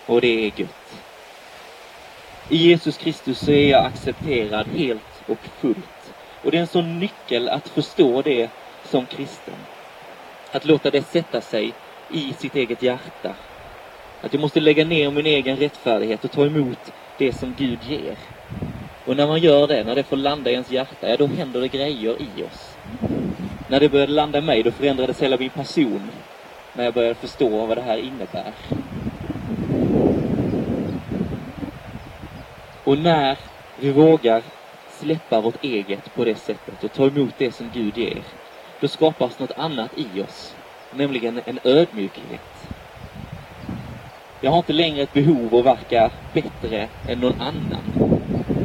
Och 0.06 0.22
det 0.22 0.28
är 0.28 0.52
gött. 0.60 1.04
I 2.50 2.58
Jesus 2.58 2.98
Kristus 2.98 3.40
så 3.40 3.52
är 3.52 3.70
jag 3.70 3.86
accepterad 3.86 4.68
helt 4.68 5.24
och 5.28 5.38
fullt. 5.62 6.14
Och 6.44 6.52
det 6.52 6.58
är 6.58 6.62
en 6.62 6.68
sån 6.68 7.00
nyckel 7.00 7.50
att 7.50 7.70
förstå 7.70 8.22
det 8.22 8.50
som 8.84 9.06
kristen. 9.06 9.54
Att 10.52 10.66
låta 10.66 10.92
det 10.92 11.02
sätta 11.02 11.42
sig 11.42 11.74
i 12.12 12.34
sitt 12.34 12.56
eget 12.56 12.84
hjärta. 12.84 13.36
Att 14.22 14.34
jag 14.34 14.42
måste 14.42 14.60
lägga 14.60 14.86
ner 14.86 15.12
min 15.12 15.26
egen 15.26 15.58
rättfärdighet 15.58 16.26
och 16.26 16.32
ta 16.32 16.46
emot 16.46 16.92
det 17.18 17.34
som 17.34 17.54
Gud 17.58 17.80
ger. 17.90 18.18
Och 19.06 19.18
när 19.18 19.28
man 19.28 19.42
gör 19.42 19.68
det, 19.68 19.84
när 19.84 19.96
det 19.96 20.04
får 20.04 20.18
landa 20.18 20.50
i 20.50 20.54
ens 20.54 20.72
hjärta, 20.72 21.10
ja 21.10 21.18
då 21.18 21.28
händer 21.28 21.62
det 21.62 21.68
grejer 21.68 22.16
i 22.22 22.44
oss. 22.44 22.78
När 23.68 23.80
det 23.80 23.90
började 23.90 24.12
landa 24.12 24.40
i 24.40 24.42
mig, 24.42 24.64
då 24.64 24.72
förändrades 24.72 25.22
hela 25.22 25.38
min 25.38 25.50
person. 25.50 26.12
När 26.74 26.84
jag 26.84 26.94
började 26.94 27.16
förstå 27.16 27.66
vad 27.66 27.78
det 27.78 27.82
här 27.82 27.98
innebär. 27.98 28.52
Och 32.84 32.98
när 32.98 33.38
vi 33.80 33.92
vågar 33.92 34.44
släppa 34.90 35.42
vårt 35.42 35.64
eget 35.64 36.16
på 36.16 36.26
det 36.26 36.36
sättet 36.36 36.84
och 36.84 36.94
ta 36.94 37.08
emot 37.08 37.34
det 37.38 37.56
som 37.56 37.70
Gud 37.74 37.98
ger, 37.98 38.22
då 38.82 38.88
skapas 38.88 39.40
något 39.40 39.58
annat 39.58 39.92
i 39.98 40.22
oss, 40.22 40.56
nämligen 40.96 41.42
en 41.46 41.60
ödmjukhet. 41.64 42.42
Jag 44.42 44.52
har 44.52 44.58
inte 44.58 44.74
längre 44.74 45.02
ett 45.02 45.14
behov 45.14 45.56
att 45.56 45.66
verka 45.66 46.12
bättre 46.34 46.88
än 47.08 47.20
någon 47.20 47.42
annan 47.42 47.84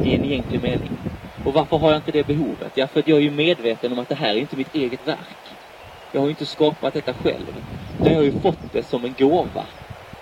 i 0.05 0.15
en 0.15 0.25
egentlig 0.25 0.63
mening. 0.63 1.08
Och 1.45 1.53
varför 1.53 1.77
har 1.77 1.89
jag 1.91 1.97
inte 1.97 2.11
det 2.11 2.27
behovet? 2.27 2.71
Ja, 2.75 2.87
för 2.87 2.99
att 2.99 3.07
jag 3.07 3.17
är 3.17 3.21
ju 3.21 3.31
medveten 3.31 3.91
om 3.91 3.99
att 3.99 4.09
det 4.09 4.15
här 4.15 4.29
är 4.29 4.39
inte 4.39 4.55
mitt 4.55 4.75
eget 4.75 5.07
verk. 5.07 5.57
Jag 6.11 6.19
har 6.19 6.27
ju 6.27 6.31
inte 6.31 6.45
skapat 6.45 6.93
detta 6.93 7.13
själv. 7.13 7.63
Utan 7.99 8.11
jag 8.11 8.19
har 8.19 8.23
ju 8.23 8.31
fått 8.31 8.73
det 8.73 8.83
som 8.83 9.05
en 9.05 9.13
gåva. 9.13 9.65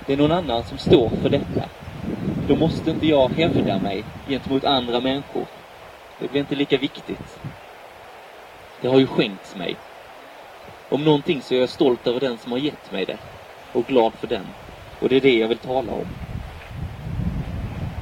Det 0.05 0.13
är 0.13 0.17
någon 0.17 0.31
annan 0.31 0.63
som 0.63 0.77
står 0.77 1.09
för 1.09 1.29
detta. 1.29 1.69
Då 2.47 2.55
måste 2.55 2.91
inte 2.91 3.07
jag 3.07 3.29
hävda 3.29 3.79
mig 3.79 4.03
gentemot 4.27 4.63
andra 4.63 4.99
människor. 4.99 5.47
Det 6.19 6.27
blir 6.27 6.41
inte 6.41 6.55
lika 6.55 6.77
viktigt. 6.77 7.39
Det 8.81 8.87
har 8.87 8.99
ju 8.99 9.07
skänkts 9.07 9.55
mig. 9.55 9.75
Om 10.89 11.03
någonting 11.03 11.41
så 11.41 11.55
är 11.55 11.59
jag 11.59 11.69
stolt 11.69 12.07
över 12.07 12.19
den 12.19 12.37
som 12.37 12.51
har 12.51 12.59
gett 12.59 12.91
mig 12.91 13.05
det. 13.05 13.17
Och 13.71 13.85
glad 13.85 14.13
för 14.13 14.27
den. 14.27 14.45
Och 14.99 15.09
det 15.09 15.15
är 15.15 15.21
det 15.21 15.37
jag 15.37 15.47
vill 15.47 15.57
tala 15.57 15.91
om. 15.91 16.26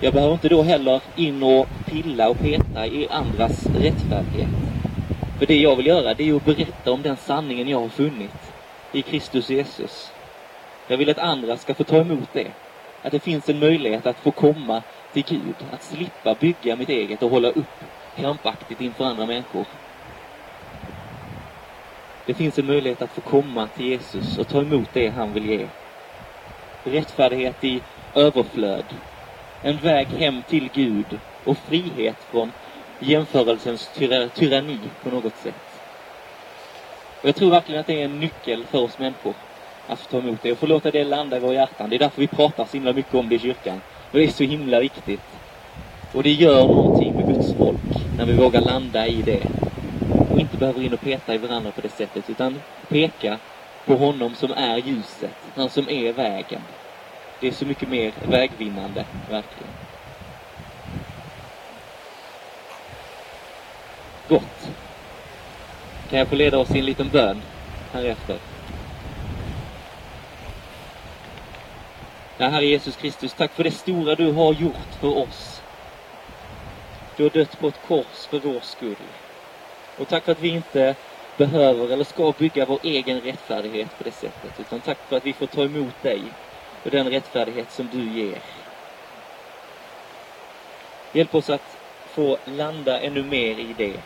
Jag 0.01 0.13
behöver 0.13 0.33
inte 0.33 0.49
då 0.49 0.61
heller 0.61 1.01
in 1.15 1.43
och 1.43 1.67
pilla 1.85 2.29
och 2.29 2.37
peta 2.41 2.87
i 2.87 3.09
andras 3.09 3.69
rättfärdighet. 3.73 4.49
För 5.39 5.45
det 5.45 5.55
jag 5.55 5.75
vill 5.75 5.85
göra, 5.85 6.13
det 6.13 6.29
är 6.29 6.35
att 6.35 6.45
berätta 6.45 6.91
om 6.91 7.01
den 7.01 7.17
sanningen 7.17 7.67
jag 7.67 7.79
har 7.79 7.89
funnit 7.89 8.53
i 8.91 9.01
Kristus 9.01 9.49
Jesus. 9.49 10.11
Jag 10.87 10.97
vill 10.97 11.09
att 11.09 11.17
andra 11.17 11.57
ska 11.57 11.75
få 11.75 11.83
ta 11.83 12.01
emot 12.01 12.29
det. 12.33 12.51
Att 13.01 13.11
det 13.11 13.19
finns 13.19 13.49
en 13.49 13.59
möjlighet 13.59 14.05
att 14.05 14.19
få 14.19 14.31
komma 14.31 14.83
till 15.13 15.23
Gud, 15.25 15.55
att 15.71 15.83
slippa 15.83 16.35
bygga 16.35 16.75
mitt 16.75 16.89
eget 16.89 17.23
och 17.23 17.29
hålla 17.29 17.49
upp 17.49 17.83
krampaktigt 18.15 18.81
inför 18.81 19.03
andra 19.03 19.25
människor. 19.25 19.67
Det 22.25 22.33
finns 22.33 22.59
en 22.59 22.65
möjlighet 22.65 23.01
att 23.01 23.11
få 23.11 23.21
komma 23.21 23.67
till 23.67 23.85
Jesus 23.85 24.37
och 24.37 24.47
ta 24.47 24.61
emot 24.61 24.89
det 24.93 25.07
han 25.07 25.33
vill 25.33 25.45
ge. 25.45 25.69
Rättfärdighet 26.83 27.63
i 27.63 27.83
överflöd, 28.15 28.85
en 29.65 29.77
väg 29.77 30.07
hem 30.07 30.41
till 30.49 30.69
Gud 30.73 31.19
och 31.43 31.57
frihet 31.57 32.15
från 32.31 32.51
jämförelsens 32.99 33.87
tyra, 33.87 34.29
tyranni 34.29 34.79
på 35.03 35.09
något 35.09 35.37
sätt. 35.37 35.53
Och 37.21 37.27
jag 37.29 37.35
tror 37.35 37.49
verkligen 37.49 37.81
att 37.81 37.87
det 37.87 38.01
är 38.01 38.05
en 38.05 38.19
nyckel 38.19 38.63
för 38.65 38.77
oss 38.77 38.99
människor 38.99 39.33
att 39.87 39.99
få 39.99 40.11
ta 40.11 40.17
emot 40.17 40.39
det 40.43 40.51
och 40.51 40.57
få 40.57 40.65
låta 40.65 40.91
det 40.91 41.03
landa 41.03 41.37
i 41.37 41.39
våra 41.39 41.53
hjärtan. 41.53 41.89
Det 41.89 41.95
är 41.95 41.99
därför 41.99 42.21
vi 42.21 42.27
pratar 42.27 42.65
så 42.65 42.73
himla 42.73 42.93
mycket 42.93 43.13
om 43.13 43.29
det 43.29 43.35
i 43.35 43.39
kyrkan. 43.39 43.81
Och 44.11 44.19
det 44.19 44.23
är 44.23 44.29
så 44.29 44.43
himla 44.43 44.79
viktigt. 44.79 45.19
Och 46.11 46.23
det 46.23 46.31
gör 46.31 46.67
någonting 46.67 47.15
med 47.15 47.25
Guds 47.27 47.53
folk 47.53 48.07
när 48.17 48.25
vi 48.25 48.33
vågar 48.33 48.61
landa 48.61 49.07
i 49.07 49.21
det. 49.21 49.43
Och 50.33 50.39
inte 50.39 50.57
behöver 50.57 50.81
in 50.81 50.93
och 50.93 51.01
peta 51.01 51.35
i 51.35 51.37
varandra 51.37 51.71
på 51.71 51.81
det 51.81 51.89
sättet 51.89 52.29
utan 52.29 52.59
peka 52.87 53.39
på 53.85 53.95
honom 53.95 54.35
som 54.35 54.51
är 54.51 54.77
ljuset, 54.77 55.35
han 55.55 55.69
som 55.69 55.89
är 55.89 56.13
vägen. 56.13 56.61
Det 57.39 57.47
är 57.47 57.51
så 57.51 57.65
mycket 57.65 57.89
mer 57.89 58.13
vägvinnande, 58.27 59.05
verkligen. 59.29 59.71
Gott. 64.29 64.69
Kan 66.09 66.19
jag 66.19 66.27
få 66.27 66.35
leda 66.35 66.57
oss 66.57 66.75
i 66.75 66.79
en 66.79 66.85
liten 66.85 67.09
bön 67.09 67.41
här 67.93 68.03
efter? 68.03 68.39
Ja, 72.37 72.47
Herre 72.47 72.65
Jesus 72.65 72.95
Kristus, 72.95 73.33
tack 73.33 73.51
för 73.51 73.63
det 73.63 73.71
stora 73.71 74.15
du 74.15 74.31
har 74.31 74.53
gjort 74.53 74.93
för 74.99 75.17
oss. 75.17 75.61
Du 77.17 77.23
har 77.23 77.29
dött 77.29 77.59
på 77.59 77.67
ett 77.67 77.81
kors 77.81 78.27
för 78.29 78.39
vår 78.39 78.61
skull. 78.61 79.13
Och 79.95 80.07
tack 80.07 80.25
för 80.25 80.31
att 80.31 80.39
vi 80.39 80.49
inte 80.49 80.95
behöver 81.37 81.93
eller 81.93 82.03
ska 82.03 82.33
bygga 82.39 82.65
vår 82.65 82.79
egen 82.83 83.21
rättfärdighet 83.21 83.97
på 83.97 84.03
det 84.03 84.11
sättet. 84.11 84.59
Utan 84.59 84.81
tack 84.81 84.97
för 85.09 85.15
att 85.17 85.25
vi 85.25 85.33
får 85.33 85.47
ta 85.47 85.63
emot 85.65 86.01
dig 86.01 86.33
och 86.85 86.91
den 86.91 87.09
rättfärdighet 87.09 87.71
som 87.71 87.89
du 87.91 88.09
ger. 88.09 88.39
Hjälp 91.13 91.35
oss 91.35 91.49
att 91.49 91.77
få 92.05 92.37
landa 92.45 92.99
ännu 92.99 93.23
mer 93.23 93.59
i 93.59 93.73
det. 93.77 93.99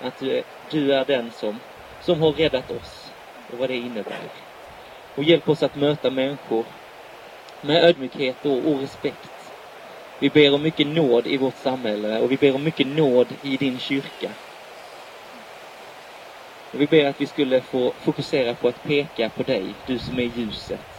Att 0.00 0.22
eh, 0.22 0.42
du 0.70 0.94
är 0.94 1.04
den 1.04 1.30
som, 1.30 1.60
som 2.00 2.20
har 2.20 2.32
räddat 2.32 2.70
oss 2.70 3.12
och 3.52 3.58
vad 3.58 3.70
det 3.70 3.76
innebär. 3.76 4.28
Och 5.14 5.24
hjälp 5.24 5.48
oss 5.48 5.62
att 5.62 5.76
möta 5.76 6.10
människor 6.10 6.64
med 7.60 7.84
ödmjukhet 7.84 8.46
och, 8.46 8.72
och 8.72 8.80
respekt. 8.80 9.52
Vi 10.18 10.30
ber 10.30 10.54
om 10.54 10.62
mycket 10.62 10.86
nåd 10.86 11.26
i 11.26 11.36
vårt 11.36 11.56
samhälle 11.56 12.20
och 12.20 12.32
vi 12.32 12.36
ber 12.36 12.54
om 12.54 12.64
mycket 12.64 12.86
nåd 12.86 13.26
i 13.42 13.56
din 13.56 13.78
kyrka. 13.78 14.30
Och 16.72 16.80
vi 16.80 16.86
ber 16.86 17.04
att 17.04 17.20
vi 17.20 17.26
skulle 17.26 17.60
få 17.60 17.92
fokusera 18.00 18.54
på 18.54 18.68
att 18.68 18.82
peka 18.82 19.28
på 19.28 19.42
dig, 19.42 19.74
du 19.86 19.98
som 19.98 20.18
är 20.18 20.30
ljuset 20.36 20.91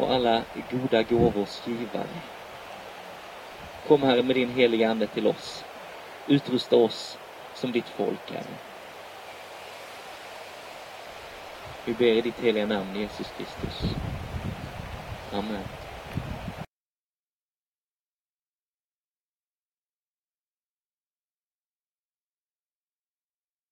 och 0.00 0.12
alla 0.12 0.44
goda 0.70 1.02
gåvors 1.02 1.66
givare. 1.66 2.22
Kom 3.88 4.02
Herre 4.02 4.22
med 4.22 4.36
din 4.36 4.48
heliga 4.48 4.90
Ande 4.90 5.06
till 5.06 5.26
oss. 5.26 5.64
Utrusta 6.26 6.76
oss 6.76 7.18
som 7.54 7.72
ditt 7.72 7.88
folk, 7.88 8.30
Herre. 8.30 8.58
Vi 11.84 11.94
ber 11.94 12.12
i 12.12 12.20
ditt 12.20 12.40
heliga 12.40 12.66
namn, 12.66 12.96
Jesus 12.96 13.26
Kristus. 13.36 13.94
Amen. 15.32 15.79